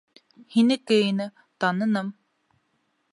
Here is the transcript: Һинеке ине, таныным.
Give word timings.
Һинеке 0.53 0.97
ине, 1.09 1.27
таныным. 1.65 2.11